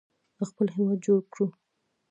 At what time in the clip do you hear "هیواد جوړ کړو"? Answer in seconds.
0.75-1.47